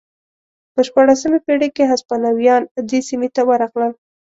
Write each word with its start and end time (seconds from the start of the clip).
په 0.73 0.79
شپاړسمې 0.87 1.39
پېړۍ 1.45 1.69
کې 1.75 1.89
هسپانویان 1.91 2.61
دې 2.89 2.99
سیمې 3.07 3.29
ته 3.35 3.41
ورغلل. 3.49 3.91